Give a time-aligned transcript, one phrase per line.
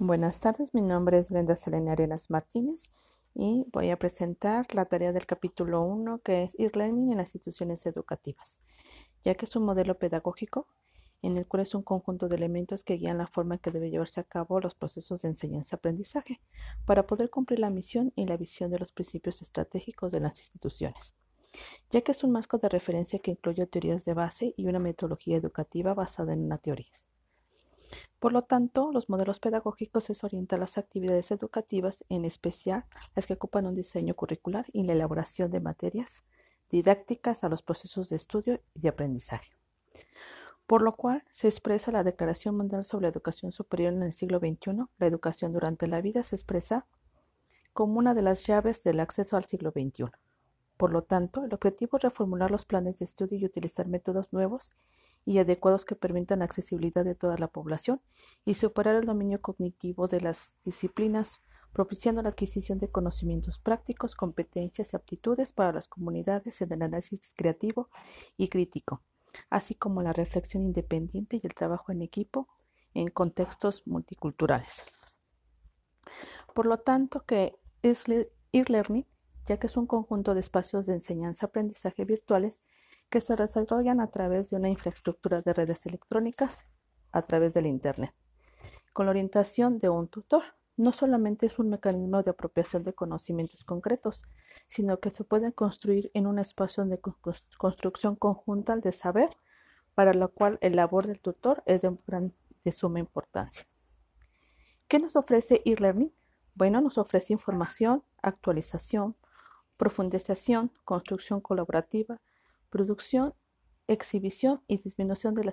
[0.00, 2.88] Buenas tardes, mi nombre es Brenda Selena Arenas Martínez
[3.34, 7.84] y voy a presentar la tarea del capítulo 1 que es e-learning en las instituciones
[7.84, 8.60] educativas,
[9.24, 10.68] ya que es un modelo pedagógico
[11.20, 13.90] en el cual es un conjunto de elementos que guían la forma en que debe
[13.90, 16.40] llevarse a cabo los procesos de enseñanza-aprendizaje
[16.86, 21.16] para poder cumplir la misión y la visión de los principios estratégicos de las instituciones,
[21.90, 25.36] ya que es un marco de referencia que incluye teorías de base y una metodología
[25.36, 26.92] educativa basada en una teoría.
[28.18, 32.84] Por lo tanto, los modelos pedagógicos se orientan a las actividades educativas, en especial
[33.14, 36.24] las que ocupan un diseño curricular y la elaboración de materias
[36.70, 39.48] didácticas a los procesos de estudio y de aprendizaje.
[40.66, 44.38] Por lo cual se expresa la Declaración Mundial sobre la Educación Superior en el siglo
[44.38, 44.84] XXI.
[44.98, 46.86] La educación durante la vida se expresa
[47.72, 50.10] como una de las llaves del acceso al siglo XXI.
[50.76, 54.76] Por lo tanto, el objetivo es reformular los planes de estudio y utilizar métodos nuevos
[55.28, 58.00] y adecuados que permitan la accesibilidad de toda la población
[58.46, 61.42] y superar el dominio cognitivo de las disciplinas,
[61.74, 67.34] propiciando la adquisición de conocimientos prácticos, competencias y aptitudes para las comunidades en el análisis
[67.36, 67.90] creativo
[68.38, 69.02] y crítico,
[69.50, 72.48] así como la reflexión independiente y el trabajo en equipo
[72.94, 74.86] en contextos multiculturales.
[76.54, 78.04] Por lo tanto, que es
[78.52, 79.06] e-learning,
[79.44, 82.62] ya que es un conjunto de espacios de enseñanza-aprendizaje virtuales
[83.10, 86.66] que se desarrollan a través de una infraestructura de redes electrónicas
[87.12, 88.14] a través del Internet,
[88.92, 90.42] con la orientación de un tutor.
[90.76, 94.22] No solamente es un mecanismo de apropiación de conocimientos concretos,
[94.68, 97.00] sino que se pueden construir en un espacio de
[97.58, 99.30] construcción conjunta de saber,
[99.96, 101.96] para lo cual el labor del tutor es de,
[102.64, 103.66] de suma importancia.
[104.86, 106.12] ¿Qué nos ofrece e-learning?
[106.54, 109.16] Bueno, nos ofrece información, actualización,
[109.76, 112.20] profundización, construcción colaborativa,
[112.70, 113.34] producción,
[113.88, 115.44] exhibición y disminución de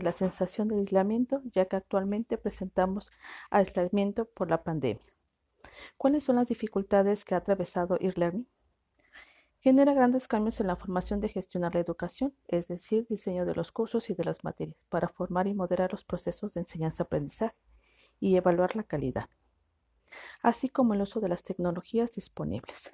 [0.00, 3.10] la, sensación de aislamiento, ya que actualmente presentamos
[3.50, 5.04] aislamiento por la pandemia.
[5.96, 8.48] ¿Cuáles son las dificultades que ha atravesado e-learning?
[9.60, 13.70] Genera grandes cambios en la formación de gestionar la educación, es decir, diseño de los
[13.70, 17.54] cursos y de las materias, para formar y moderar los procesos de enseñanza-aprendizaje
[18.18, 19.28] y evaluar la calidad,
[20.42, 22.92] así como el uso de las tecnologías disponibles.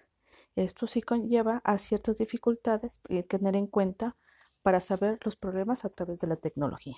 [0.58, 4.16] Esto sí conlleva a ciertas dificultades que tener en cuenta
[4.62, 6.96] para saber los problemas a través de la tecnología.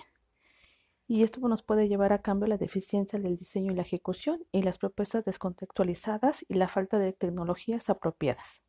[1.07, 4.63] Y esto nos puede llevar a cambio la deficiencia del diseño y la ejecución y
[4.63, 8.63] las propuestas descontextualizadas y la falta de tecnologías apropiadas.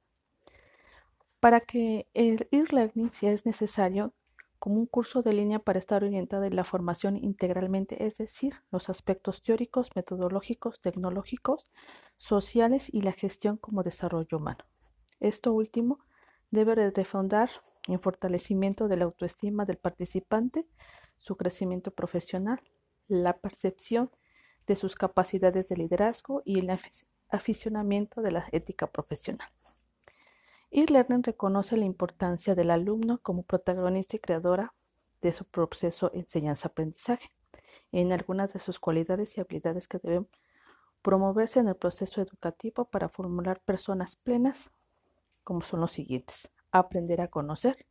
[1.41, 4.13] Para que el e-learning sea es necesario
[4.59, 8.91] como un curso de línea para estar orientado en la formación integralmente, es decir, los
[8.91, 11.67] aspectos teóricos, metodológicos, tecnológicos,
[12.19, 14.67] sociales y la gestión como desarrollo humano.
[15.23, 16.01] Esto último
[16.51, 17.49] debe refondar
[17.87, 20.67] en fortalecimiento de la autoestima del participante,
[21.17, 22.61] su crecimiento profesional,
[23.07, 24.11] la percepción
[24.67, 26.77] de sus capacidades de liderazgo y el
[27.29, 29.49] aficionamiento de la ética profesional.
[30.73, 34.75] E-Learning reconoce la importancia del alumno como protagonista y creadora
[35.21, 37.31] de su proceso enseñanza-aprendizaje,
[37.93, 40.29] en algunas de sus cualidades y habilidades que deben
[41.01, 44.73] promoverse en el proceso educativo para formular personas plenas,
[45.45, 46.51] como son los siguientes.
[46.71, 47.87] Aprender a conocer.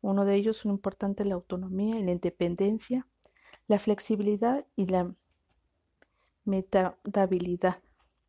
[0.00, 3.06] Uno de ellos es importante la autonomía y la independencia,
[3.66, 5.14] la flexibilidad y la
[6.44, 7.82] metadabilidad,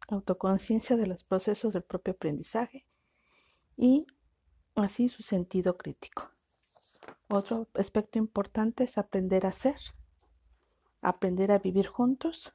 [0.07, 2.85] autoconciencia de los procesos del propio aprendizaje
[3.75, 4.07] y
[4.75, 6.29] así su sentido crítico.
[7.27, 9.77] Otro aspecto importante es aprender a ser,
[11.01, 12.53] aprender a vivir juntos,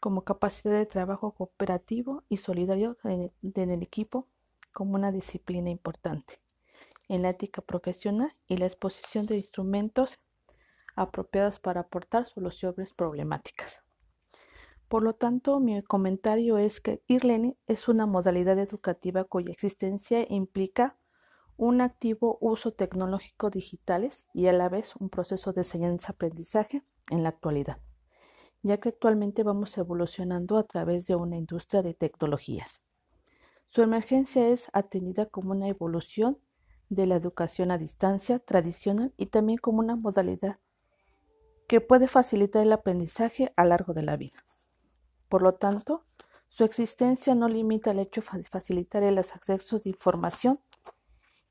[0.00, 4.28] como capacidad de trabajo cooperativo y solidario en el equipo,
[4.74, 6.40] como una disciplina importante
[7.08, 10.18] en la ética profesional y la exposición de instrumentos
[10.96, 13.82] apropiados para aportar soluciones problemáticas.
[14.88, 20.98] Por lo tanto, mi comentario es que e es una modalidad educativa cuya existencia implica
[21.56, 27.30] un activo uso tecnológico digitales y a la vez un proceso de enseñanza-aprendizaje en la
[27.30, 27.80] actualidad,
[28.62, 32.83] ya que actualmente vamos evolucionando a través de una industria de tecnologías.
[33.68, 36.38] Su emergencia es atendida como una evolución
[36.88, 40.58] de la educación a distancia tradicional y también como una modalidad
[41.66, 44.36] que puede facilitar el aprendizaje a lo largo de la vida.
[45.28, 46.04] Por lo tanto,
[46.48, 50.60] su existencia no limita el hecho de facilitar el acceso de información,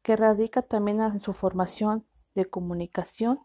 [0.01, 2.05] que radica también en su formación
[2.35, 3.39] de comunicación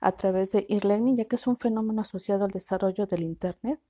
[0.00, 3.80] a través de e-learning, ya que es un fenómeno asociado al desarrollo del Internet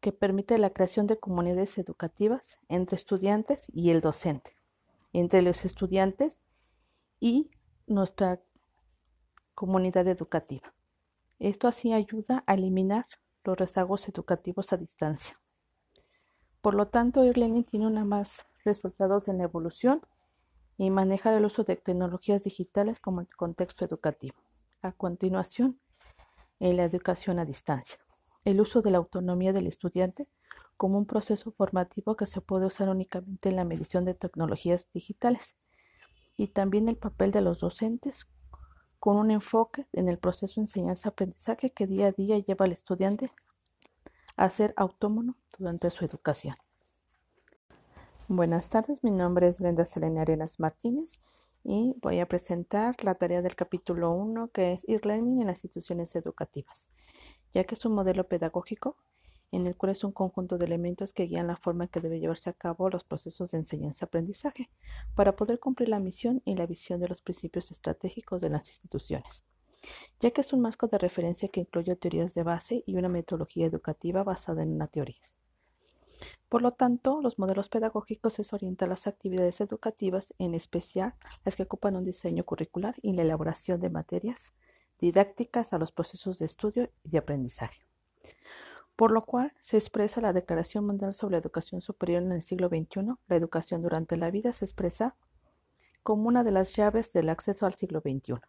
[0.00, 4.54] que permite la creación de comunidades educativas entre estudiantes y el docente,
[5.12, 6.38] entre los estudiantes
[7.20, 7.50] y
[7.86, 8.40] nuestra
[9.54, 10.72] comunidad educativa.
[11.38, 13.06] Esto así ayuda a eliminar
[13.44, 15.40] los rezagos educativos a distancia.
[16.60, 20.02] Por lo tanto, e-learning tiene una más resultados en la evolución
[20.76, 24.36] y maneja el uso de tecnologías digitales como el contexto educativo.
[24.82, 25.80] A continuación,
[26.60, 27.98] en la educación a distancia.
[28.48, 30.26] El uso de la autonomía del estudiante
[30.78, 35.58] como un proceso formativo que se puede usar únicamente en la medición de tecnologías digitales
[36.34, 38.26] y también el papel de los docentes
[39.00, 43.30] con un enfoque en el proceso de enseñanza-aprendizaje que día a día lleva al estudiante
[44.34, 46.56] a ser autónomo durante su educación.
[48.28, 51.20] Buenas tardes, mi nombre es Brenda Selena Arenas Martínez
[51.64, 56.16] y voy a presentar la tarea del capítulo 1 que es e-learning en las instituciones
[56.16, 56.88] educativas,
[57.54, 58.96] ya que es un modelo pedagógico
[59.50, 62.20] en el cual es un conjunto de elementos que guían la forma en que debe
[62.20, 64.68] llevarse a cabo los procesos de enseñanza-aprendizaje
[65.14, 69.44] para poder cumplir la misión y la visión de los principios estratégicos de las instituciones,
[70.20, 73.66] ya que es un marco de referencia que incluye teorías de base y una metodología
[73.66, 75.20] educativa basada en una teoría.
[76.48, 81.14] Por lo tanto, los modelos pedagógicos se orientan a las actividades educativas, en especial
[81.44, 84.54] las que ocupan un diseño curricular y la elaboración de materias
[84.98, 87.78] didácticas a los procesos de estudio y de aprendizaje
[88.98, 92.66] por lo cual se expresa la Declaración Mundial sobre la Educación Superior en el siglo
[92.66, 93.14] XXI.
[93.28, 95.14] La educación durante la vida se expresa
[96.02, 98.40] como una de las llaves del acceso al siglo XXI.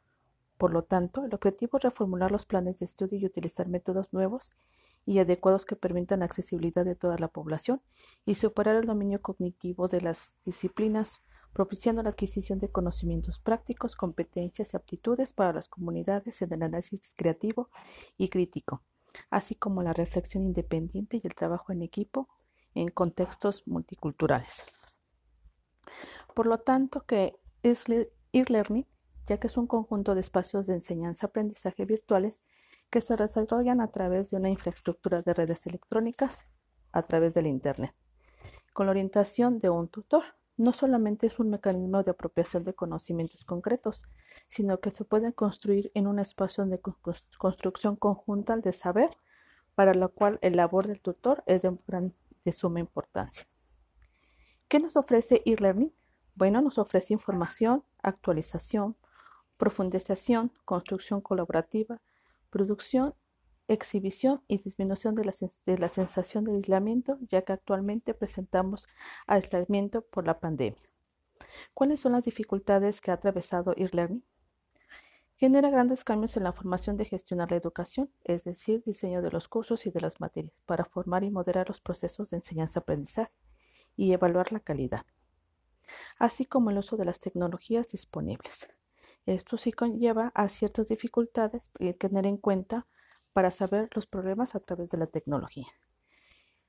[0.58, 4.58] Por lo tanto, el objetivo es reformular los planes de estudio y utilizar métodos nuevos
[5.06, 7.84] y adecuados que permitan la accesibilidad de toda la población
[8.26, 11.22] y superar el dominio cognitivo de las disciplinas,
[11.54, 17.14] propiciando la adquisición de conocimientos prácticos, competencias y aptitudes para las comunidades en el análisis
[17.16, 17.70] creativo
[18.18, 18.84] y crítico
[19.30, 22.28] así como la reflexión independiente y el trabajo en equipo
[22.76, 24.66] en contextos multiculturales.
[26.34, 28.88] Por lo tanto, que e-learning,
[29.28, 32.42] ya que es un conjunto de espacios de enseñanza-aprendizaje virtuales
[32.90, 36.48] que se desarrollan a través de una infraestructura de redes electrónicas
[36.92, 37.94] a través del Internet,
[38.74, 40.24] con la orientación de un tutor
[40.60, 44.04] no solamente es un mecanismo de apropiación de conocimientos concretos,
[44.48, 46.82] sino que se pueden construir en un espacio de
[47.38, 49.10] construcción conjunta de saber,
[49.74, 51.78] para lo cual el labor del tutor es de,
[52.44, 53.48] de suma importancia.
[54.68, 55.94] ¿Qué nos ofrece e-learning?
[56.36, 58.98] Bueno, nos ofrece información, actualización,
[59.56, 62.02] profundización, construcción colaborativa,
[62.50, 63.16] producción
[63.70, 65.26] exhibición y disminución de
[65.78, 68.88] la, sensación de aislamiento, ya que actualmente presentamos
[69.28, 70.82] aislamiento por la pandemia.
[71.74, 74.24] ¿Cuáles son las dificultades que ha atravesado e-learning?
[75.36, 79.48] Genera grandes cambios en la formación de gestionar la educación, es decir, diseño de los
[79.48, 83.32] cursos y de las materias, para formar y moderar los procesos de enseñanza-aprendizaje
[83.96, 85.06] y evaluar la calidad,
[86.18, 88.68] así como el uso de las tecnologías disponibles.
[89.26, 92.88] Esto sí conlleva a ciertas dificultades y tener en cuenta
[93.40, 95.68] para saber los problemas a través de la tecnología.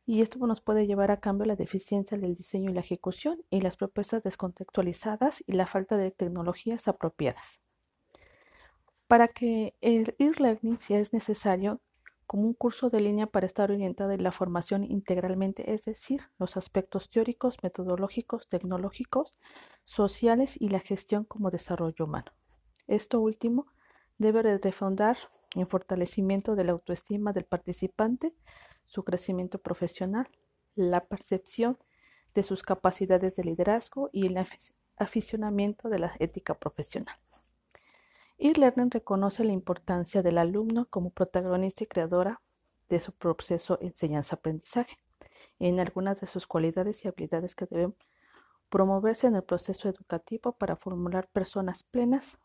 [0.06, 3.60] Y esto nos puede llevar a cambio la deficiencia del diseño y la ejecución y
[3.60, 7.60] las propuestas descontextualizadas y la falta de tecnologías apropiadas.
[9.08, 11.80] Para que el e-learning sea es necesario
[12.28, 16.56] como un curso de línea para estar orientado en la formación integralmente, es decir, los
[16.56, 19.34] aspectos teóricos, metodológicos, tecnológicos,
[19.82, 22.30] sociales y la gestión como desarrollo humano.
[22.86, 23.66] Esto último
[24.18, 25.18] debe refondar
[25.54, 28.34] en fortalecimiento de la autoestima del participante,
[28.86, 30.28] su crecimiento profesional,
[30.74, 31.78] la percepción
[32.34, 34.44] de sus capacidades de liderazgo y el
[34.96, 37.16] aficionamiento de la ética profesional.
[38.38, 42.40] E-Learning reconoce la importancia del alumno como protagonista y creadora
[42.88, 44.96] de su proceso enseñanza-aprendizaje,
[45.58, 47.94] en algunas de sus cualidades y habilidades que deben
[48.70, 52.38] promoverse en el proceso educativo para formular personas plenas,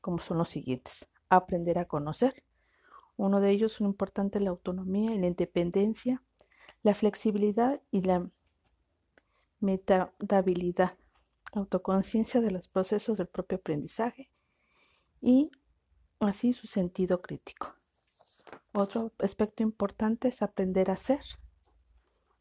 [0.00, 1.08] como son los siguientes.
[1.30, 2.44] Aprender a conocer.
[3.16, 6.22] Uno de ellos es importante la autonomía y la independencia,
[6.82, 8.28] la flexibilidad y la
[9.60, 10.96] metadabilidad,
[11.52, 14.30] autoconciencia de los procesos del propio aprendizaje
[15.20, 15.50] y
[16.18, 17.74] así su sentido crítico.
[18.72, 21.20] Otro aspecto importante es aprender a ser,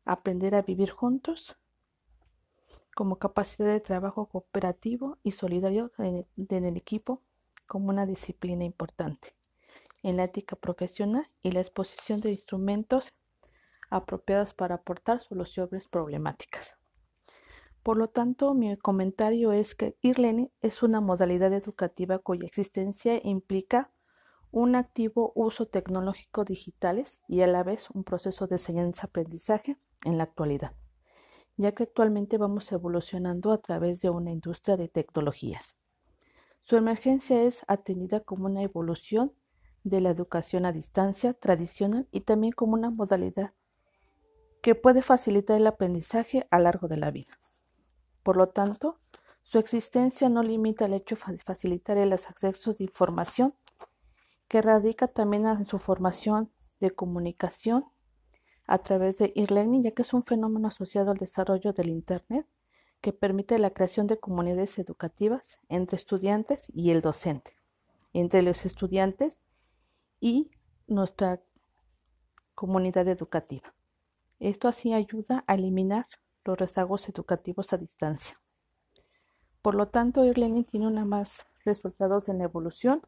[0.05, 1.57] aprender a vivir juntos,
[2.95, 7.21] como capacidad de trabajo cooperativo y solidario en el equipo,
[7.69, 9.35] como una disciplina importante
[10.01, 13.13] en la ética profesional y la exposición de instrumentos
[13.91, 16.77] apropiados para aportar soluciones problemáticas.
[17.83, 23.91] Por lo tanto, mi comentario es que e-learning es una modalidad educativa cuya existencia implica
[24.51, 30.23] un activo uso tecnológico digitales y a la vez un proceso de enseñanza-aprendizaje en la
[30.23, 30.73] actualidad,
[31.55, 35.78] ya que actualmente vamos evolucionando a través de una industria de tecnologías.
[36.61, 39.33] Su emergencia es atendida como una evolución
[39.83, 43.53] de la educación a distancia tradicional y también como una modalidad
[44.61, 47.37] que puede facilitar el aprendizaje a lo largo de la vida.
[48.23, 48.99] Por lo tanto,
[49.41, 53.55] su existencia no limita el hecho de facilitar el acceso de información,
[54.47, 57.85] que radica también en su formación de comunicación
[58.67, 62.47] a través de e-learning, ya que es un fenómeno asociado al desarrollo del Internet
[63.01, 67.55] que permite la creación de comunidades educativas entre estudiantes y el docente,
[68.13, 69.39] entre los estudiantes
[70.19, 70.51] y
[70.87, 71.41] nuestra
[72.55, 73.73] comunidad educativa.
[74.39, 76.07] Esto así ayuda a eliminar
[76.43, 78.39] los rezagos educativos a distancia.
[79.61, 83.01] Por lo tanto, e-learning tiene una más resultados en la evolución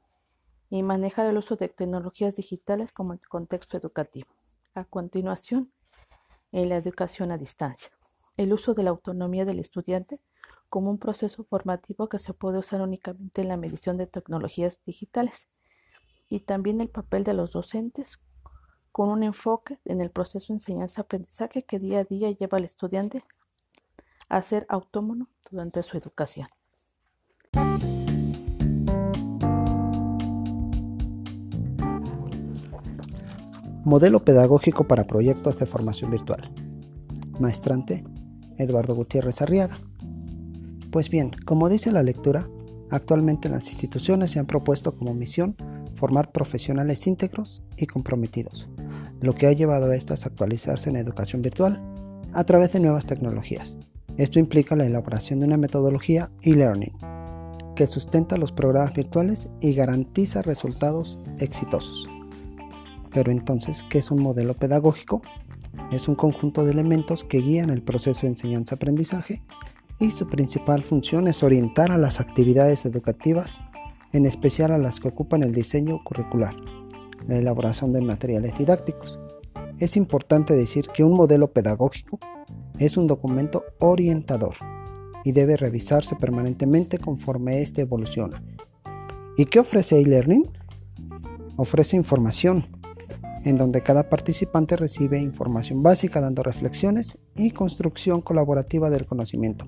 [0.69, 4.29] y maneja el uso de tecnologías digitales como el contexto educativo.
[4.73, 5.71] A continuación,
[6.51, 7.91] en la educación a distancia.
[8.41, 10.19] El uso de la autonomía del estudiante
[10.67, 15.47] como un proceso formativo que se puede usar únicamente en la medición de tecnologías digitales
[16.27, 18.19] y también el papel de los docentes
[18.91, 23.21] con un enfoque en el proceso de enseñanza-aprendizaje que día a día lleva al estudiante
[24.27, 26.47] a ser autónomo durante su educación.
[33.85, 36.51] Modelo pedagógico para proyectos de formación virtual.
[37.39, 38.03] Maestrante
[38.61, 39.79] Eduardo Gutiérrez Arriaga.
[40.91, 42.47] Pues bien, como dice la lectura,
[42.89, 45.55] actualmente las instituciones se han propuesto como misión
[45.95, 48.67] formar profesionales íntegros y comprometidos,
[49.21, 51.81] lo que ha llevado a estas a actualizarse en educación virtual
[52.33, 53.77] a través de nuevas tecnologías.
[54.17, 56.93] Esto implica la elaboración de una metodología e-learning
[57.75, 62.09] que sustenta los programas virtuales y garantiza resultados exitosos.
[63.13, 65.21] Pero entonces, ¿qué es un modelo pedagógico?
[65.91, 69.43] Es un conjunto de elementos que guían el proceso de enseñanza-aprendizaje
[69.99, 73.61] y su principal función es orientar a las actividades educativas,
[74.13, 76.55] en especial a las que ocupan el diseño curricular,
[77.27, 79.19] la elaboración de materiales didácticos.
[79.79, 82.19] Es importante decir que un modelo pedagógico
[82.79, 84.55] es un documento orientador
[85.23, 88.43] y debe revisarse permanentemente conforme éste evoluciona.
[89.37, 90.49] ¿Y qué ofrece e-learning?
[91.57, 92.65] Ofrece información,
[93.43, 99.65] en donde cada participante recibe información básica dando reflexiones y construcción colaborativa del conocimiento.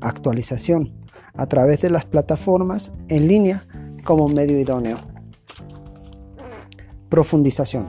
[0.00, 0.92] Actualización
[1.34, 3.62] a través de las plataformas en línea
[4.04, 4.96] como medio idóneo.
[7.08, 7.86] Profundización.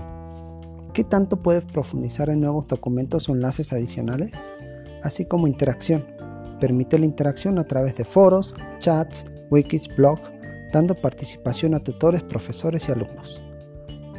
[0.93, 4.53] ¿Qué tanto puedes profundizar en nuevos documentos o enlaces adicionales?
[5.03, 6.05] Así como interacción.
[6.59, 10.19] Permite la interacción a través de foros, chats, wikis, blog,
[10.73, 13.41] dando participación a tutores, profesores y alumnos.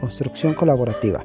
[0.01, 1.25] Construcción colaborativa.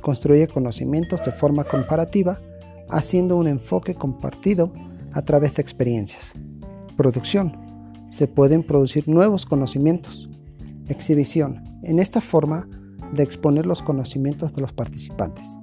[0.00, 2.40] Construye conocimientos de forma comparativa,
[2.88, 4.72] haciendo un enfoque compartido
[5.12, 6.32] a través de experiencias.
[6.96, 7.56] Producción.
[8.10, 10.28] Se pueden producir nuevos conocimientos.
[10.88, 11.64] Exhibición.
[11.82, 12.68] En esta forma
[13.12, 15.58] de exponer los conocimientos de los participantes.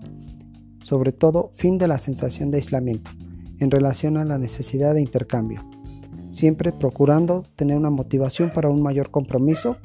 [0.82, 3.12] Sobre todo, fin de la sensación de aislamiento
[3.60, 5.68] en relación a la necesidad de intercambio,
[6.30, 9.78] siempre procurando tener una motivación para un mayor compromiso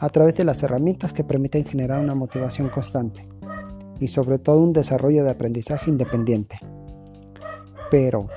[0.00, 3.22] a través de las herramientas que permiten generar una motivación constante
[4.00, 6.58] y sobre todo un desarrollo de aprendizaje independiente.
[7.90, 8.28] Pero,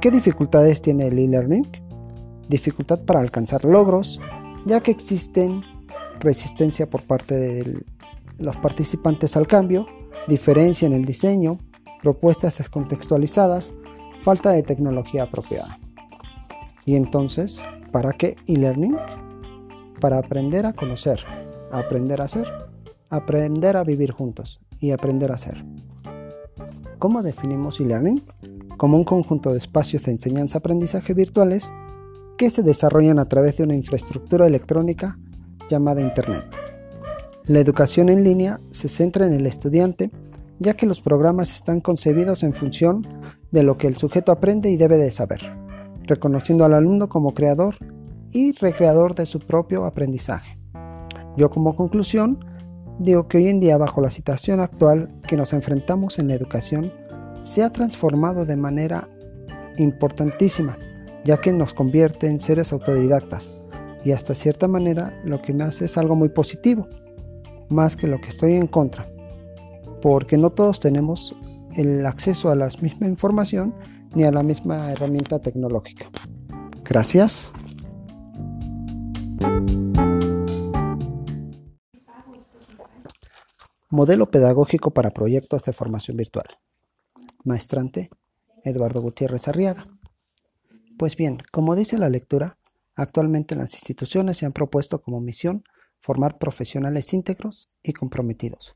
[0.00, 1.68] ¿qué dificultades tiene el e-learning?
[2.48, 4.18] Dificultad para alcanzar logros,
[4.64, 5.62] ya que existen
[6.20, 7.84] resistencia por parte de
[8.38, 9.86] los participantes al cambio,
[10.26, 11.58] diferencia en el diseño,
[12.02, 13.72] propuestas descontextualizadas,
[14.20, 15.78] falta de tecnología apropiada.
[16.86, 17.60] Y entonces,
[17.92, 18.96] ¿para qué e-learning?
[20.04, 21.20] Para aprender a conocer,
[21.72, 22.46] aprender a ser,
[23.08, 25.64] aprender a vivir juntos y aprender a ser.
[26.98, 28.20] ¿Cómo definimos e-learning?
[28.76, 31.72] Como un conjunto de espacios de enseñanza-aprendizaje virtuales
[32.36, 35.16] que se desarrollan a través de una infraestructura electrónica
[35.70, 36.54] llamada Internet.
[37.46, 40.10] La educación en línea se centra en el estudiante
[40.58, 43.08] ya que los programas están concebidos en función
[43.52, 45.40] de lo que el sujeto aprende y debe de saber,
[46.02, 47.76] reconociendo al alumno como creador
[48.34, 50.58] y recreador de su propio aprendizaje.
[51.38, 52.38] Yo como conclusión
[52.98, 56.92] digo que hoy en día bajo la situación actual que nos enfrentamos en la educación
[57.40, 59.08] se ha transformado de manera
[59.78, 60.76] importantísima,
[61.24, 63.56] ya que nos convierte en seres autodidactas
[64.04, 66.86] y hasta cierta manera lo que me hace es algo muy positivo,
[67.70, 69.06] más que lo que estoy en contra,
[70.02, 71.34] porque no todos tenemos
[71.76, 73.74] el acceso a la misma información
[74.14, 76.06] ni a la misma herramienta tecnológica.
[76.84, 77.50] Gracias.
[83.94, 86.58] Modelo pedagógico para proyectos de formación virtual.
[87.44, 88.10] Maestrante
[88.64, 89.86] Eduardo Gutiérrez Arriaga.
[90.98, 92.58] Pues bien, como dice la lectura,
[92.96, 95.62] actualmente las instituciones se han propuesto como misión
[96.00, 98.74] formar profesionales íntegros y comprometidos,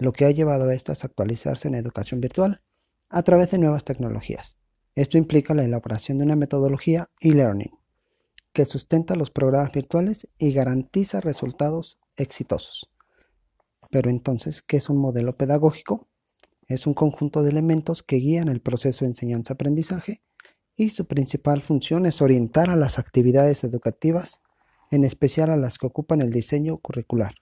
[0.00, 2.60] lo que ha llevado a estas a actualizarse en educación virtual
[3.08, 4.58] a través de nuevas tecnologías.
[4.96, 7.78] Esto implica la elaboración de una metodología e-learning
[8.52, 12.90] que sustenta los programas virtuales y garantiza resultados exitosos.
[13.96, 16.06] Pero entonces, ¿qué es un modelo pedagógico?
[16.68, 20.20] Es un conjunto de elementos que guían el proceso de enseñanza-aprendizaje
[20.76, 24.42] y su principal función es orientar a las actividades educativas,
[24.90, 27.36] en especial a las que ocupan el diseño curricular,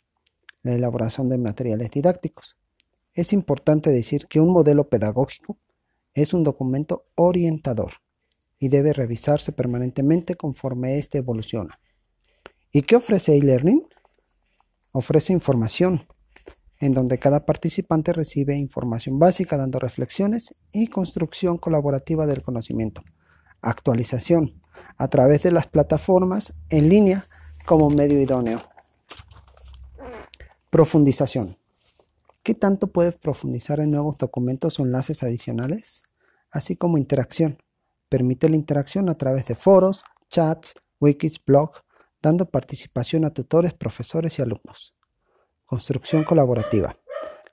[0.63, 2.57] la elaboración de materiales didácticos.
[3.15, 5.59] Es importante decir que un modelo pedagógico
[6.13, 7.95] es un documento orientador
[8.61, 11.81] y debe revisarse permanentemente conforme éste evoluciona.
[12.71, 13.85] ¿Y qué ofrece e-learning?
[14.93, 16.07] Ofrece información,
[16.85, 23.03] en donde cada participante recibe información básica dando reflexiones y construcción colaborativa del conocimiento.
[23.63, 24.61] Actualización
[24.99, 27.25] a través de las plataformas en línea
[27.65, 28.61] como medio idóneo.
[30.69, 31.57] Profundización.
[32.43, 36.03] ¿Qué tanto puedes profundizar en nuevos documentos o enlaces adicionales?
[36.51, 37.57] Así como interacción.
[38.11, 41.81] Permite la interacción a través de foros, chats, wikis, blogs,
[42.21, 44.95] dando participación a tutores, profesores y alumnos.
[45.75, 46.97] Construcción colaborativa.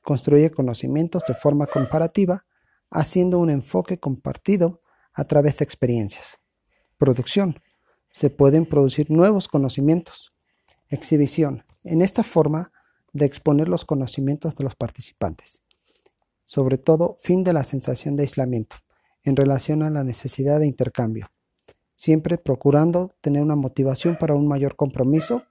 [0.03, 2.45] Construye conocimientos de forma comparativa,
[2.91, 6.37] haciendo un enfoque compartido a través de experiencias.
[6.99, 7.59] Producción.
[8.11, 10.35] Se pueden producir nuevos conocimientos.
[10.89, 11.65] Exhibición.
[11.83, 12.71] En esta forma
[13.11, 15.63] de exponer los conocimientos de los participantes.
[16.45, 18.75] Sobre todo, fin de la sensación de aislamiento
[19.23, 21.31] en relación a la necesidad de intercambio,
[21.95, 25.41] siempre procurando tener una motivación para un mayor compromiso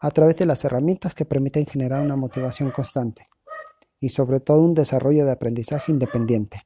[0.00, 3.26] a través de las herramientas que permiten generar una motivación constante
[4.00, 6.62] y sobre todo un desarrollo de aprendizaje independiente.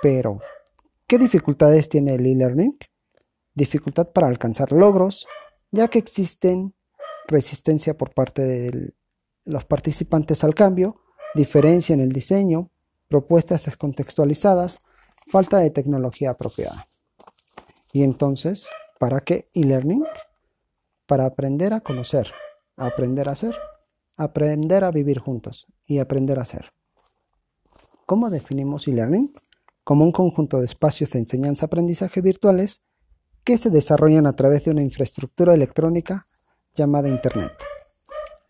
[0.00, 0.40] Pero,
[1.06, 2.78] ¿qué dificultades tiene el e-learning?
[3.54, 5.26] Dificultad para alcanzar logros,
[5.70, 6.74] ya que existen
[7.26, 8.94] resistencia por parte de
[9.44, 11.02] los participantes al cambio,
[11.34, 12.70] diferencia en el diseño,
[13.08, 14.78] propuestas descontextualizadas,
[15.26, 16.88] falta de tecnología apropiada.
[17.92, 18.66] Y entonces,
[18.98, 20.04] ¿para qué e-learning?
[21.08, 22.32] Para aprender a conocer,
[22.76, 23.56] aprender a ser,
[24.18, 26.66] aprender a vivir juntos y aprender a ser.
[28.04, 29.32] ¿Cómo definimos e-learning?
[29.84, 32.82] Como un conjunto de espacios de enseñanza-aprendizaje virtuales
[33.42, 36.26] que se desarrollan a través de una infraestructura electrónica
[36.74, 37.54] llamada Internet.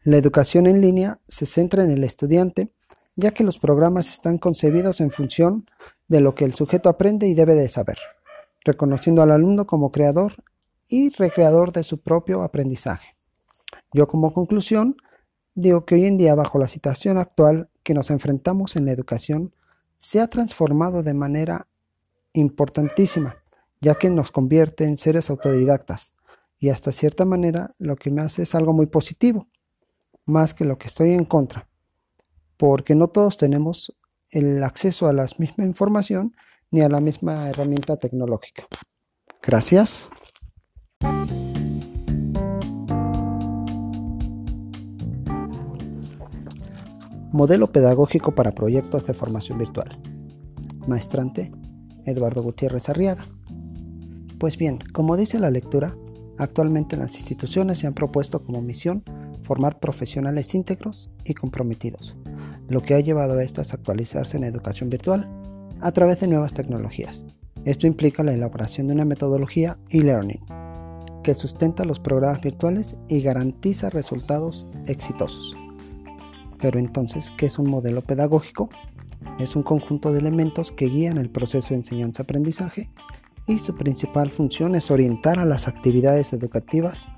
[0.03, 2.73] La educación en línea se centra en el estudiante
[3.15, 5.71] ya que los programas están concebidos en función
[6.09, 7.99] de lo que el sujeto aprende y debe de saber,
[8.65, 10.35] reconociendo al alumno como creador
[10.89, 13.17] y recreador de su propio aprendizaje.
[13.93, 14.97] Yo como conclusión
[15.55, 19.55] digo que hoy en día bajo la situación actual que nos enfrentamos en la educación
[19.97, 21.69] se ha transformado de manera
[22.33, 23.37] importantísima,
[23.81, 26.15] ya que nos convierte en seres autodidactas
[26.59, 29.49] y hasta cierta manera lo que me hace es algo muy positivo,
[30.25, 31.69] más que lo que estoy en contra
[32.59, 33.97] porque no todos tenemos
[34.31, 36.35] el acceso a la misma información
[36.71, 38.67] ni a la misma herramienta tecnológica.
[39.41, 40.11] Gracias.
[47.33, 49.99] Modelo pedagógico para proyectos de formación virtual.
[50.87, 51.53] Maestrante
[52.07, 53.27] Eduardo Gutiérrez Arriaga.
[54.39, 55.95] Pues bien, como dice la lectura,
[56.39, 59.05] actualmente las instituciones se han propuesto como misión
[59.43, 62.17] formar profesionales íntegros y comprometidos
[62.69, 65.29] lo que ha llevado a estas a actualizarse en educación virtual
[65.81, 67.25] a través de nuevas tecnologías.
[67.65, 70.41] Esto implica la elaboración de una metodología e-learning
[71.29, 75.55] que sustenta los programas virtuales y garantiza resultados exitosos.
[76.59, 78.71] Pero entonces, ¿qué es un modelo pedagógico?
[79.39, 82.91] Es un conjunto de elementos que guían el proceso de enseñanza-aprendizaje
[83.47, 87.09] y su principal función es orientar a las actividades educativas,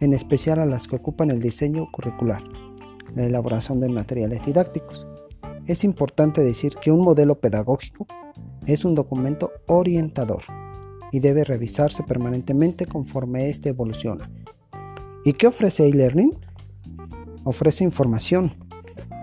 [0.00, 2.42] en especial a las que ocupan el diseño curricular
[3.14, 5.06] la elaboración de materiales didácticos.
[5.66, 8.06] Es importante decir que un modelo pedagógico
[8.64, 10.42] es un documento orientador
[11.12, 14.30] y debe revisarse permanentemente conforme éste evoluciona.
[15.24, 16.36] ¿Y qué ofrece e-learning?
[17.44, 18.52] Ofrece información,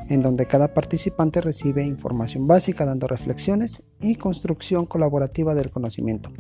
[0.10, 6.32] en donde cada participante recibe información básica dando reflexiones y construcción colaborativa del conocimiento.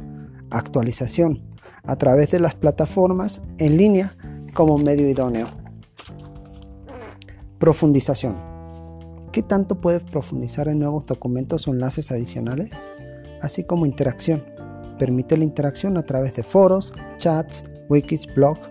[0.50, 1.44] Actualización
[1.84, 4.12] a través de las plataformas en línea
[4.54, 5.48] como medio idóneo.
[7.60, 8.36] Profundización.
[9.32, 12.94] ¿Qué tanto puedes profundizar en nuevos documentos o enlaces adicionales?
[13.42, 14.55] Así como interacción.
[14.98, 18.62] Permite la interacción a través de foros, chats, wikis, blogs,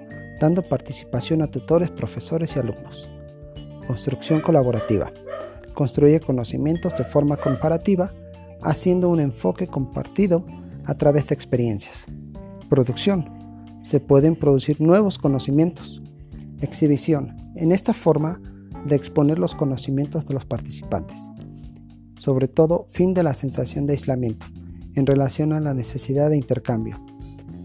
[0.40, 3.08] dando participación a tutores, profesores y alumnos.
[3.86, 5.12] Construcción colaborativa.
[5.74, 8.12] Construye conocimientos de forma comparativa,
[8.62, 10.46] haciendo un enfoque compartido
[10.86, 12.06] a través de experiencias.
[12.70, 13.28] Producción.
[13.82, 16.02] Se pueden producir nuevos conocimientos.
[16.60, 17.36] Exhibición.
[17.54, 18.40] En esta forma
[18.86, 21.20] de exponer los conocimientos de los participantes.
[22.16, 24.46] Sobre todo, fin de la sensación de aislamiento
[24.94, 27.00] en relación a la necesidad de intercambio.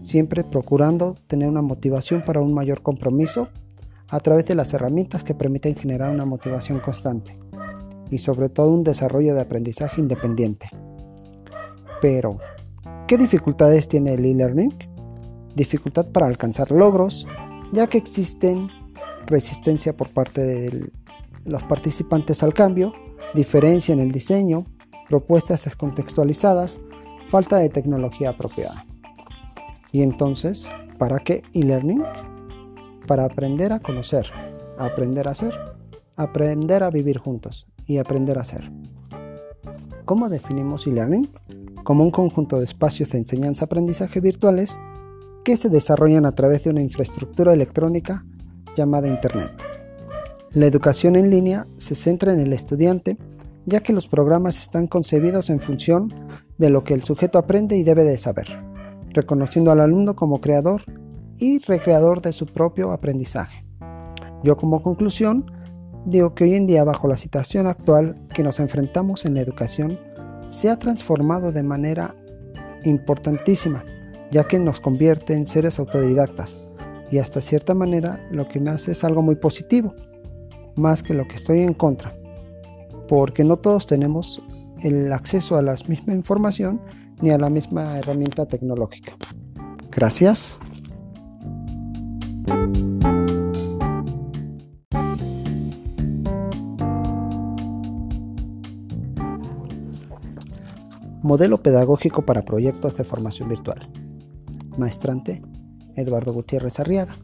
[0.02, 3.48] Siempre procurando tener una motivación para un mayor compromiso
[4.08, 7.38] a través de las herramientas que permiten generar una motivación constante
[8.10, 10.68] y sobre todo un desarrollo de aprendizaje independiente.
[12.00, 12.38] Pero,
[13.06, 14.74] ¿qué dificultades tiene el e-learning?
[15.54, 17.26] Dificultad para alcanzar logros,
[17.72, 18.68] ya que existen
[19.26, 20.90] resistencia por parte de
[21.44, 22.92] los participantes al cambio,
[23.34, 24.64] diferencia en el diseño,
[25.08, 26.78] propuestas descontextualizadas,
[27.30, 28.84] falta de tecnología apropiada.
[29.92, 32.02] Y entonces, ¿para qué e-learning?
[33.06, 34.26] Para aprender a conocer,
[34.78, 35.54] aprender a hacer,
[36.16, 38.72] aprender a vivir juntos y aprender a hacer.
[40.04, 41.28] ¿Cómo definimos e-learning?
[41.84, 44.78] Como un conjunto de espacios de enseñanza-aprendizaje virtuales
[45.44, 48.24] que se desarrollan a través de una infraestructura electrónica
[48.76, 49.52] llamada Internet.
[50.52, 53.16] La educación en línea se centra en el estudiante,
[53.66, 56.12] ya que los programas están concebidos en función
[56.58, 58.48] de lo que el sujeto aprende y debe de saber,
[59.10, 60.82] reconociendo al alumno como creador
[61.38, 63.64] y recreador de su propio aprendizaje.
[64.42, 65.44] Yo como conclusión
[66.04, 69.98] digo que hoy en día bajo la situación actual que nos enfrentamos en la educación,
[70.48, 72.14] se ha transformado de manera
[72.84, 73.84] importantísima,
[74.30, 76.62] ya que nos convierte en seres autodidactas,
[77.10, 79.94] y hasta cierta manera lo que me hace es algo muy positivo,
[80.76, 82.14] más que lo que estoy en contra,
[83.10, 84.40] porque no todos tenemos
[84.82, 86.80] el acceso a la misma información
[87.20, 89.16] ni a la misma herramienta tecnológica.
[89.90, 90.56] Gracias.
[101.20, 103.90] Modelo pedagógico para proyectos de formación virtual.
[104.78, 105.42] Maestrante
[105.96, 107.16] Eduardo Gutiérrez Arriaga.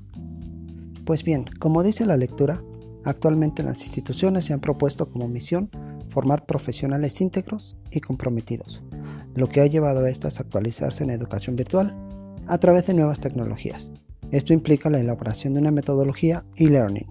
[1.04, 2.60] Pues bien, como dice la lectura,
[3.06, 5.70] actualmente las instituciones se han propuesto como misión
[6.10, 8.82] formar profesionales íntegros y comprometidos,
[9.34, 11.96] lo que ha llevado a estas a actualizarse en educación virtual
[12.46, 13.92] a través de nuevas tecnologías.
[14.32, 17.06] Esto implica la elaboración de una metodología e-learning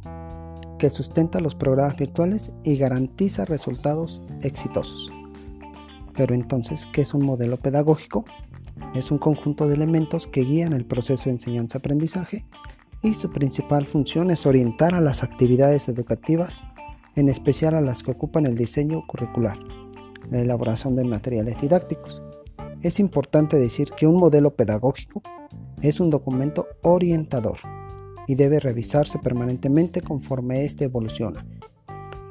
[0.77, 5.11] que sustenta los programas virtuales y garantiza resultados exitosos.
[6.17, 8.25] Pero entonces, ¿qué es un modelo pedagógico?
[8.93, 12.45] Es un conjunto de elementos que guían el proceso de enseñanza-aprendizaje
[13.05, 16.63] y su principal función es orientar a las actividades educativas,
[17.15, 19.59] en especial a las que ocupan el diseño curricular,
[20.31, 22.23] la elaboración de materiales didácticos.
[22.81, 25.21] Es importante decir que un modelo pedagógico
[25.83, 27.57] es un documento orientador
[28.27, 31.45] y debe revisarse permanentemente conforme éste evoluciona.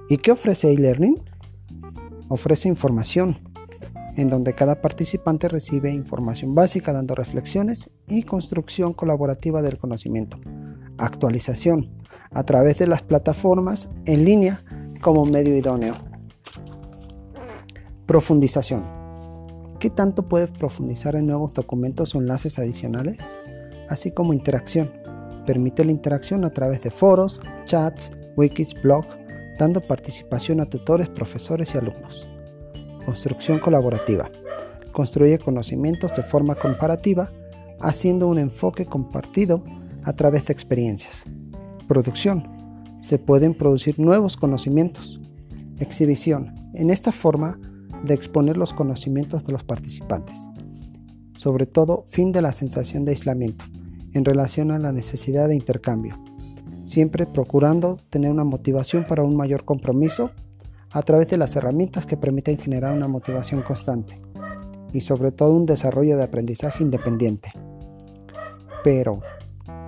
[0.09, 1.23] ¿Y qué ofrece e-learning?
[2.27, 3.39] Ofrece información,
[4.17, 10.37] en donde cada participante recibe información básica dando reflexiones y construcción colaborativa del conocimiento.
[10.99, 11.91] Actualización
[12.31, 14.61] a través de las plataformas en línea
[15.01, 15.95] como medio idóneo.
[18.07, 18.85] Profundización.
[19.79, 23.41] ¿Qué tanto puedes profundizar en nuevos documentos o enlaces adicionales?
[23.89, 24.91] Así como interacción.
[25.47, 29.05] Permite la interacción a través de foros, chats, wikis, blog,
[29.59, 32.27] dando participación a tutores, profesores y alumnos.
[33.05, 34.31] Construcción colaborativa.
[34.93, 37.31] Construye conocimientos de forma comparativa,
[37.81, 39.63] haciendo un enfoque compartido
[40.05, 41.25] a través de experiencias.
[41.89, 42.49] Producción.
[43.01, 45.21] Se pueden producir nuevos conocimientos.
[45.79, 46.55] Exhibición.
[46.75, 47.59] En esta forma
[48.05, 50.49] de exponer los conocimientos de los participantes.
[51.35, 53.65] Sobre todo, fin de la sensación de aislamiento
[54.13, 56.23] en relación a la necesidad de intercambio.
[56.85, 60.31] Siempre procurando tener una motivación para un mayor compromiso
[60.91, 64.15] a través de las herramientas que permiten generar una motivación constante
[64.93, 67.51] y sobre todo un desarrollo de aprendizaje independiente.
[68.85, 69.21] Pero,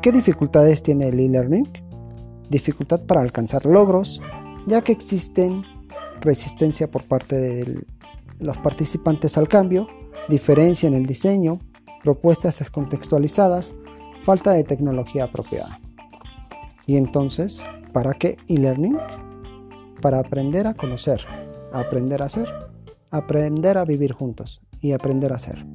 [0.07, 1.69] ¿qué dificultades tiene el e-learning?
[2.49, 4.23] Dificultad para alcanzar logros,
[4.65, 5.65] ya que existen
[6.21, 7.85] resistencia por parte de
[8.39, 9.89] los participantes al cambio,
[10.29, 11.59] diferencia en el diseño,
[12.05, 13.73] propuestas descontextualizadas,
[14.23, 15.81] falta de tecnología apropiada.
[16.87, 17.61] Y entonces,
[17.93, 18.97] ¿para qué e-learning?
[20.01, 21.27] para aprender a conocer,
[21.73, 22.49] aprender a hacer,
[23.11, 25.67] aprender a vivir juntos y aprender a hacer.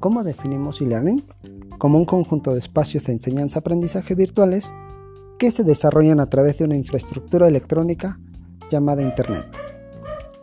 [0.00, 1.22] ¿Cómo definimos e-learning?
[1.78, 4.72] Como un conjunto de espacios de enseñanza-aprendizaje virtuales
[5.38, 8.18] que se desarrollan a través de una infraestructura electrónica
[8.70, 9.46] llamada Internet.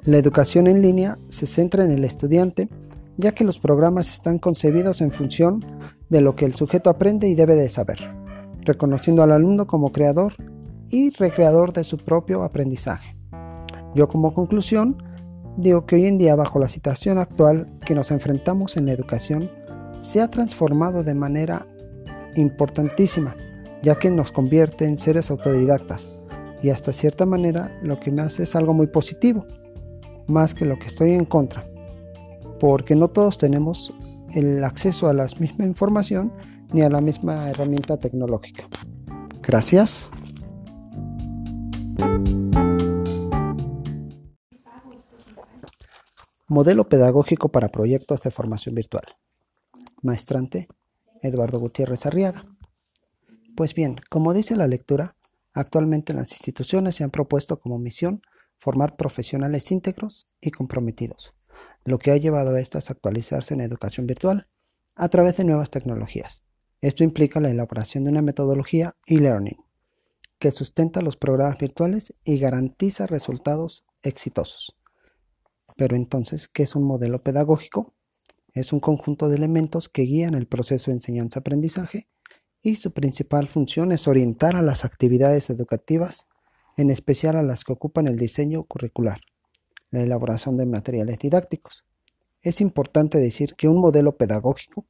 [0.04, 2.70] La educación en línea se centra en el estudiante
[3.18, 5.66] ya que los programas están concebidos en función
[6.10, 8.00] de lo que el sujeto aprende y debe de saber,
[8.62, 10.34] reconociendo al alumno como creador
[10.90, 13.16] y recreador de su propio aprendizaje.
[13.96, 14.98] Yo como conclusión
[15.58, 19.50] digo que hoy en día bajo la situación actual que nos enfrentamos en la educación
[20.04, 21.66] se ha transformado de manera
[22.36, 23.36] importantísima,
[23.82, 26.14] ya que nos convierte en seres autodidactas
[26.62, 29.46] y hasta cierta manera lo que me hace es algo muy positivo,
[30.28, 31.64] más que lo que estoy en contra,
[32.60, 33.94] porque no todos tenemos
[34.34, 36.34] el acceso a la misma información
[36.74, 38.68] ni a la misma herramienta tecnológica.
[39.42, 40.10] Gracias.
[46.50, 49.06] Modelo pedagógico para proyectos de formación virtual.
[50.04, 50.68] Maestrante
[51.22, 52.44] Eduardo Gutiérrez Arriaga.
[53.56, 55.16] Pues bien, como dice la lectura,
[55.54, 58.22] actualmente las instituciones se han propuesto como misión
[58.60, 61.34] formar profesionales íntegros y comprometidos,
[61.86, 64.50] lo que ha llevado a estas a actualizarse en educación virtual
[64.96, 66.44] a través de nuevas tecnologías.
[66.82, 69.64] Esto implica la elaboración de una metodología e-learning
[70.38, 74.76] que sustenta los programas virtuales y garantiza resultados exitosos.
[75.78, 77.94] Pero entonces, ¿qué es un modelo pedagógico?
[78.54, 82.08] Es un conjunto de elementos que guían el proceso de enseñanza-aprendizaje
[82.62, 86.28] y su principal función es orientar a las actividades educativas,
[86.78, 89.20] en especial a las que ocupan el diseño curricular,
[89.90, 91.84] la elaboración de materiales didácticos.
[92.42, 94.86] Es importante decir que un modelo pedagógico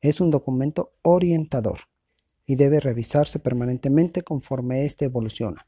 [0.00, 1.80] es un documento orientador
[2.46, 5.66] y debe revisarse permanentemente conforme éste evoluciona.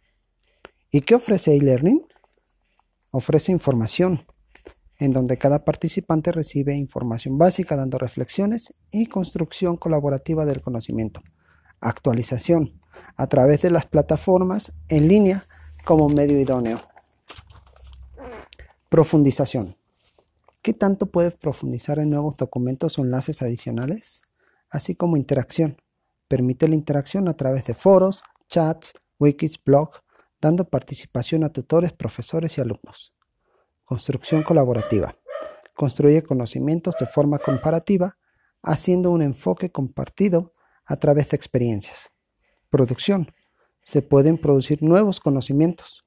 [0.91, 2.07] ¿Y qué ofrece e-learning?
[3.11, 4.25] Ofrece información,
[4.99, 11.21] en donde cada participante recibe información básica dando reflexiones y construcción colaborativa del conocimiento.
[11.81, 12.81] Actualización
[13.17, 15.45] a través de las plataformas en línea
[15.85, 16.81] como medio idóneo.
[18.89, 19.77] Profundización.
[20.63, 24.23] ¿Qué tanto puedes profundizar en nuevos documentos o enlaces adicionales?
[24.71, 25.77] Así como interacción.
[26.29, 30.01] Permite la interacción a través de foros, chats, wikis, blogs,
[30.41, 33.14] dando participación a tutores, profesores y alumnos.
[33.85, 35.17] Construcción colaborativa.
[35.75, 38.17] Construye conocimientos de forma comparativa,
[38.63, 40.55] haciendo un enfoque compartido
[40.87, 42.11] a través de experiencias.
[42.71, 43.33] Producción.
[43.83, 46.07] Se pueden producir nuevos conocimientos.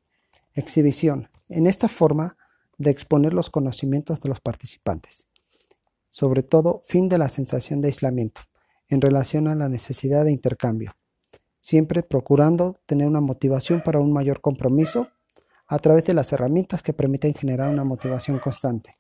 [0.56, 1.30] Exhibición.
[1.50, 2.36] En esta forma
[2.80, 5.28] de exponer los conocimientos de los participantes.
[6.10, 8.42] Sobre todo, fin de la sensación de aislamiento
[8.90, 10.96] en relación a la necesidad de intercambio,
[11.60, 15.10] siempre procurando tener una motivación para un mayor compromiso
[15.67, 18.95] a través de las herramientas que permiten generar una motivación constante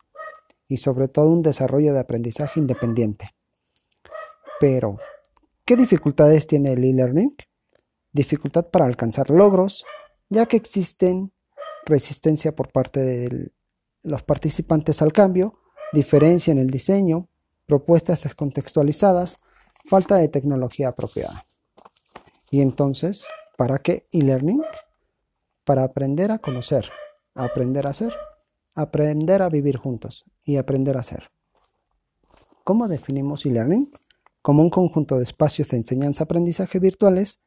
[0.67, 3.35] y sobre todo un desarrollo de aprendizaje independiente.
[4.59, 4.97] Pero,
[5.65, 7.35] ¿qué dificultades tiene el e-learning?
[8.11, 9.85] Dificultad para alcanzar logros,
[10.29, 11.31] ya que existen
[11.85, 13.51] resistencia por parte de
[14.03, 15.59] los participantes al cambio,
[15.93, 17.29] diferencia en el diseño,
[17.65, 19.37] propuestas descontextualizadas,
[19.85, 21.45] falta de tecnología apropiada.
[22.51, 23.25] Y entonces,
[23.57, 24.63] ¿para qué e-learning?
[25.67, 26.89] Para aprender a conocer,
[27.35, 28.15] aprender a hacer,
[28.73, 31.29] aprender a vivir juntos y aprender a hacer.
[32.63, 33.91] ¿Cómo definimos e-learning?
[34.41, 37.41] Como un conjunto de espacios de enseñanza-aprendizaje virtuales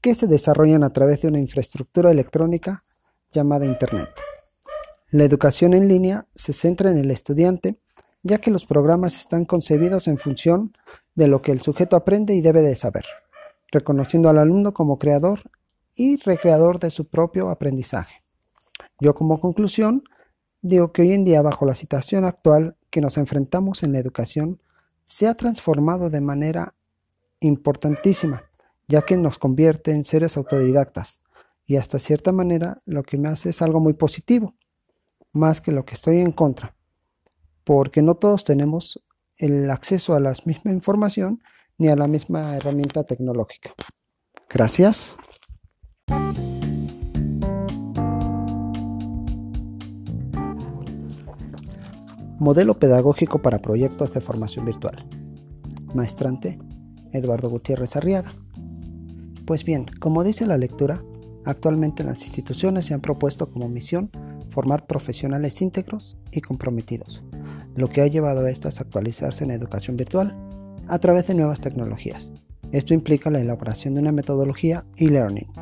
[0.00, 2.84] que se desarrollan a través de una infraestructura electrónica
[3.32, 4.10] llamada Internet.
[5.10, 7.80] La educación en línea se centra en el estudiante
[8.22, 10.72] ya que los programas están concebidos en función
[11.16, 13.06] de lo que el sujeto aprende y debe de saber,
[13.72, 15.40] reconociendo al alumno como creador
[15.96, 18.22] y recreador de su propio aprendizaje.
[19.00, 20.04] Yo como conclusión
[20.62, 24.60] digo que hoy en día bajo la situación actual que nos enfrentamos en la educación
[25.04, 26.74] se ha transformado de manera
[27.40, 28.44] importantísima,
[28.86, 31.22] ya que nos convierte en seres autodidactas
[31.66, 34.54] y hasta cierta manera lo que me hace es algo muy positivo,
[35.32, 36.76] más que lo que estoy en contra
[37.66, 39.02] porque no todos tenemos
[39.38, 41.42] el acceso a la misma información
[41.78, 43.74] ni a la misma herramienta tecnológica.
[44.48, 45.16] Gracias.
[52.38, 55.08] Modelo pedagógico para proyectos de formación virtual.
[55.94, 56.58] Maestrante
[57.12, 58.34] Eduardo Gutiérrez Arriaga.
[59.46, 61.02] Pues bien, como dice la lectura,
[61.44, 64.10] actualmente las instituciones se han propuesto como misión
[64.50, 67.22] formar profesionales íntegros y comprometidos
[67.76, 70.34] lo que ha llevado a estas a actualizarse en educación virtual
[70.88, 72.32] a través de nuevas tecnologías.
[72.72, 75.52] Esto implica la elaboración de una metodología e-learning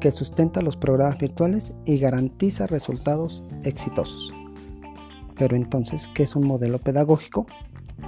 [0.00, 4.34] que sustenta los programas virtuales y garantiza resultados exitosos.
[5.38, 7.46] Pero entonces, ¿qué es un modelo pedagógico?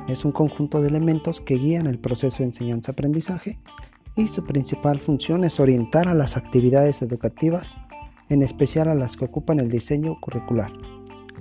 [0.08, 3.58] Es un conjunto de elementos que guían el proceso de enseñanza-aprendizaje
[4.16, 7.76] y su principal función es orientar a las actividades educativas,
[8.28, 10.72] en especial a las que ocupan el diseño curricular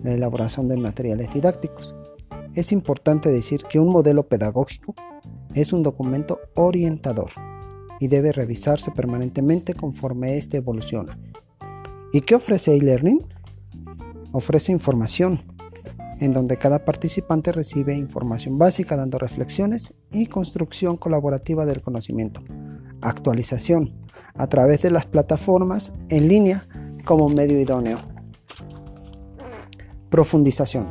[0.03, 1.95] la elaboración de materiales didácticos.
[2.53, 4.95] Es importante decir que un modelo pedagógico
[5.53, 7.31] es un documento orientador
[7.99, 11.17] y debe revisarse permanentemente conforme éste evoluciona.
[12.13, 13.25] ¿Y qué ofrece e-learning?
[14.31, 15.41] Ofrece información,
[16.19, 22.41] en donde cada participante recibe información básica dando reflexiones y construcción colaborativa del conocimiento.
[22.99, 23.93] actualización
[24.33, 26.63] a través de las plataformas en línea
[27.05, 27.97] como medio idóneo.
[30.09, 30.87] Profundización.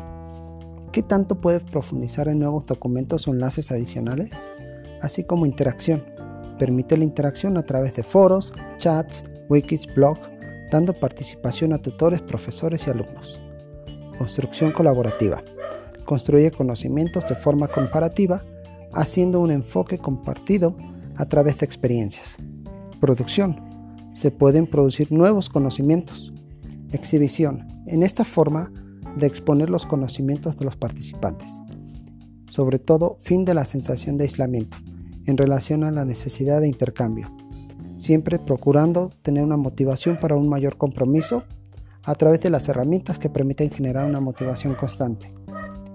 [0.92, 4.52] ¿Qué tanto puedes profundizar en nuevos documentos o enlaces adicionales?
[5.02, 6.04] Así como interacción.
[6.58, 10.18] Permite la interacción a través de foros, chats, wikis, blog,
[10.70, 13.40] dando participación a tutores, profesores y alumnos.
[14.18, 15.42] Construcción colaborativa.
[16.04, 18.42] Construye conocimientos de forma comparativa,
[18.92, 20.76] haciendo un enfoque compartido
[21.16, 22.36] a través de experiencias.
[23.00, 23.60] Producción.
[24.14, 26.32] Se pueden producir nuevos conocimientos.
[26.92, 27.68] Exhibición.
[27.86, 28.72] En esta forma
[29.16, 31.60] de exponer los conocimientos de los participantes.
[32.46, 34.76] Sobre todo, fin de la sensación de aislamiento
[35.26, 37.34] en relación a la necesidad de intercambio.
[37.96, 41.42] Siempre procurando tener una motivación para un mayor compromiso
[42.06, 45.28] a través de las herramientas que permiten generar una motivación constante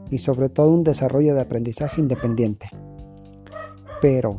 [0.10, 2.69] y sobre todo un desarrollo de aprendizaje independiente.
[4.02, 4.38] Pero,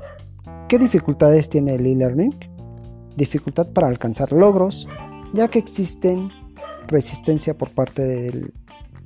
[0.68, 2.34] ¿qué dificultades tiene el e-learning?
[3.16, 4.86] Dificultad para alcanzar logros,
[5.32, 6.30] ya que existen
[6.88, 8.52] resistencia por parte de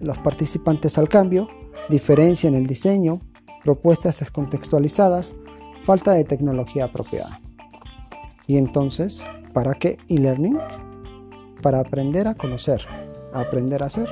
[0.00, 1.48] los participantes al cambio,
[1.88, 3.20] diferencia en el diseño,
[3.62, 5.34] propuestas descontextualizadas,
[5.82, 7.40] falta de tecnología apropiada.
[8.48, 10.58] Y entonces, ¿para qué e-learning?
[11.66, 12.82] Para aprender a conocer,
[13.32, 14.08] aprender a ser,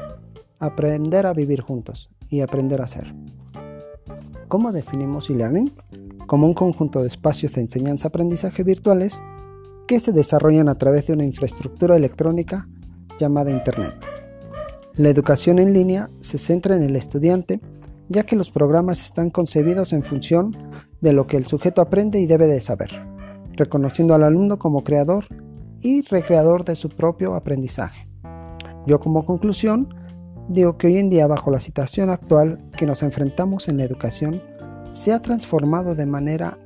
[0.58, 3.14] aprender a vivir juntos y aprender a ser.
[4.48, 5.70] ¿Cómo definimos e-learning?
[6.26, 9.22] Como un conjunto de espacios de enseñanza-aprendizaje virtuales
[9.86, 12.66] que se desarrollan a través de una infraestructura electrónica
[13.20, 14.04] llamada Internet.
[14.96, 17.60] La educación en línea se centra en el estudiante
[18.08, 20.56] ya que los programas están concebidos en función
[21.00, 22.90] de lo que el sujeto aprende y debe de saber,
[23.52, 25.26] reconociendo al alumno como creador
[25.84, 28.08] y recreador de su propio aprendizaje.
[28.86, 29.88] Yo como conclusión
[30.48, 34.42] digo que hoy en día bajo la situación actual que nos enfrentamos en la educación
[34.90, 36.58] se ha transformado de manera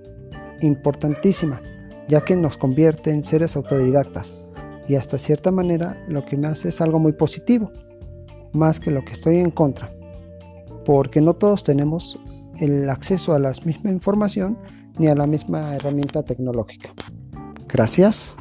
[0.61, 1.61] importantísima,
[2.07, 4.39] ya que nos convierte en seres autodidactas
[4.87, 7.71] y hasta cierta manera lo que me hace es algo muy positivo,
[8.53, 9.91] más que lo que estoy en contra,
[10.85, 12.19] porque no todos tenemos
[12.59, 14.59] el acceso a la misma información
[14.97, 16.91] ni a la misma herramienta tecnológica.
[17.69, 18.35] Gracias.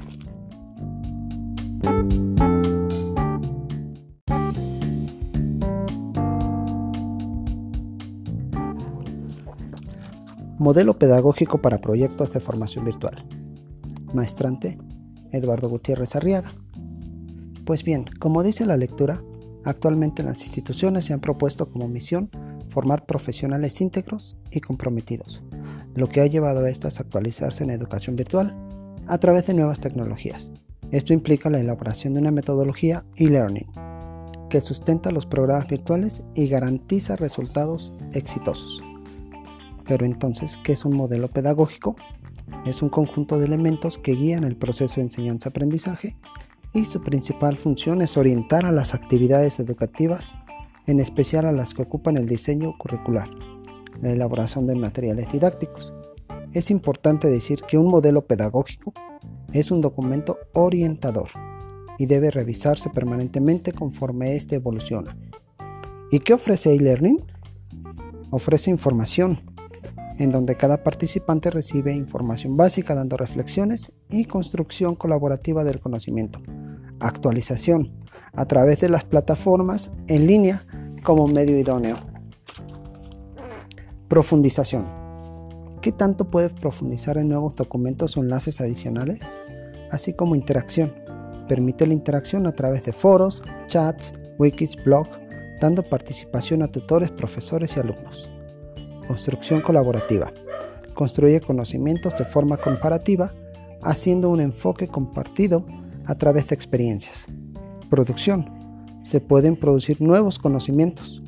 [10.59, 13.23] Modelo pedagógico para proyectos de formación virtual.
[14.13, 14.77] Maestrante
[15.31, 16.51] Eduardo Gutiérrez Arriaga.
[17.63, 19.21] Pues bien, como dice la lectura,
[19.63, 22.29] actualmente las instituciones se han propuesto como misión
[22.69, 25.43] formar profesionales íntegros y comprometidos,
[25.95, 28.53] lo que ha llevado a estas a actualizarse en educación virtual
[29.07, 30.51] a través de nuevas tecnologías.
[30.91, 33.67] Esto implica la elaboración de una metodología e-learning
[34.49, 38.81] que sustenta los programas virtuales y garantiza resultados exitosos.
[39.85, 41.95] Pero entonces, ¿qué es un modelo pedagógico?
[42.65, 46.15] Es un conjunto de elementos que guían el proceso de enseñanza-aprendizaje
[46.73, 50.35] y su principal función es orientar a las actividades educativas,
[50.85, 53.29] en especial a las que ocupan el diseño curricular,
[54.01, 55.93] la elaboración de materiales didácticos.
[56.53, 58.93] Es importante decir que un modelo pedagógico
[59.53, 61.29] es un documento orientador
[61.97, 65.17] y debe revisarse permanentemente conforme éste evoluciona.
[66.11, 67.23] ¿Y qué ofrece e-learning?
[68.29, 69.39] Ofrece información,
[70.17, 76.39] en donde cada participante recibe información básica dando reflexiones y construcción colaborativa del conocimiento.
[76.99, 77.93] Actualización
[78.33, 80.61] a través de las plataformas en línea
[81.03, 81.95] como medio idóneo.
[84.07, 85.06] Profundización.
[85.87, 89.41] ¿Qué tanto puedes profundizar en nuevos documentos o enlaces adicionales?
[89.89, 90.93] Así como interacción.
[91.47, 95.07] Permite la interacción a través de foros, chats, wikis, blog,
[95.61, 98.29] dando participación a tutores, profesores y alumnos.
[99.07, 100.33] Construcción colaborativa.
[100.93, 103.31] Construye conocimientos de forma comparativa,
[103.81, 105.65] haciendo un enfoque compartido
[106.05, 107.27] a través de experiencias.
[107.89, 108.49] Producción.
[109.03, 111.23] Se pueden producir nuevos conocimientos.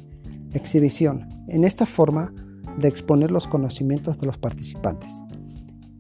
[0.52, 1.30] Exhibición.
[1.48, 2.34] En esta forma
[2.80, 5.22] de exponer los conocimientos de los participantes.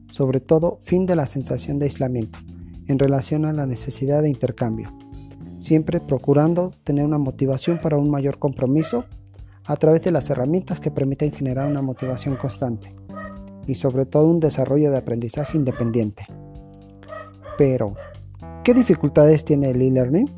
[0.07, 2.39] Sobre todo, fin de la sensación de aislamiento
[2.87, 4.91] en relación a la necesidad de intercambio.
[5.59, 9.05] Siempre procurando tener una motivación para un mayor compromiso
[9.65, 12.89] a través de las herramientas que permiten generar una motivación constante
[13.67, 16.25] y sobre todo un desarrollo de aprendizaje independiente.
[17.57, 17.93] Pero,
[18.63, 20.31] ¿qué dificultades tiene el e-learning?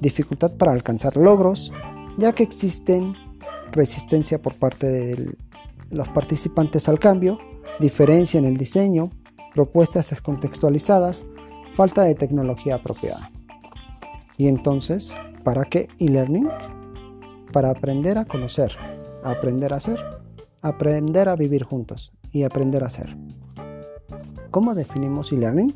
[0.00, 1.72] Dificultad para alcanzar logros,
[2.16, 3.14] ya que existen
[3.70, 5.36] resistencia por parte de
[5.90, 7.38] los participantes al cambio,
[7.80, 9.10] diferencia en el diseño,
[9.54, 11.24] propuestas descontextualizadas,
[11.72, 13.30] falta de tecnología apropiada.
[14.36, 15.12] Y entonces,
[15.44, 16.48] ¿para qué e-learning?
[17.52, 18.72] para aprender a conocer,
[19.24, 20.00] aprender a ser,
[20.62, 23.16] aprender a vivir juntos y aprender a ser.
[24.50, 25.74] ¿Cómo definimos e-learning?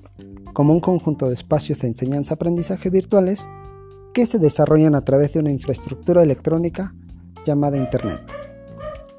[0.52, 3.48] Como un conjunto de espacios de enseñanza-aprendizaje virtuales
[4.12, 6.92] que se desarrollan a través de una infraestructura electrónica
[7.46, 8.41] llamada Internet.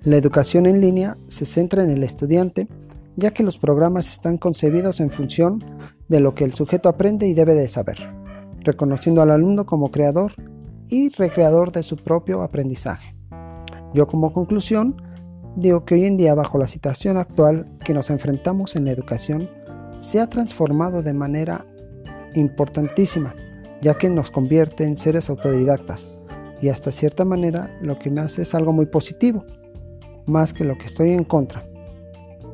[0.03, 2.67] La educación en línea se centra en el estudiante
[3.15, 5.63] ya que los programas están concebidos en función
[6.07, 7.97] de lo que el sujeto aprende y debe de saber,
[8.61, 10.33] reconociendo al alumno como creador
[10.89, 13.15] y recreador de su propio aprendizaje.
[13.93, 14.95] Yo como conclusión
[15.55, 19.49] digo que hoy en día bajo la situación actual que nos enfrentamos en la educación
[19.99, 21.65] se ha transformado de manera
[22.33, 23.35] importantísima,
[23.81, 26.11] ya que nos convierte en seres autodidactas
[26.61, 29.45] y hasta cierta manera lo que me hace es algo muy positivo,
[30.25, 31.63] más que lo que estoy en contra,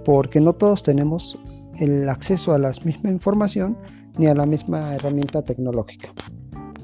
[0.06, 1.38] porque no todos tenemos
[1.78, 3.78] el acceso a la misma información
[4.18, 6.10] ni a la misma herramienta tecnológica.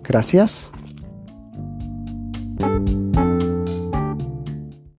[0.03, 0.71] Gracias.